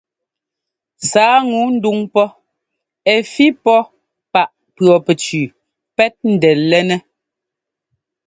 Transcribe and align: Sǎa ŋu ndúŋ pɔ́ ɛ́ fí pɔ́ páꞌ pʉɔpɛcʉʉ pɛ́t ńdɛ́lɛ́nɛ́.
Sǎa 1.09 1.37
ŋu 1.49 1.61
ndúŋ 1.75 1.97
pɔ́ 2.13 2.27
ɛ́ 3.13 3.19
fí 3.31 3.45
pɔ́ 3.63 3.79
páꞌ 4.31 4.65
pʉɔpɛcʉʉ 4.75 5.41
pɛ́t 5.95 6.13
ńdɛ́lɛ́nɛ́. 6.33 6.99